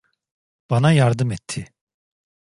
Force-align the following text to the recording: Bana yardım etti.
Bana 0.69 0.91
yardım 0.91 1.31
etti. 1.31 1.67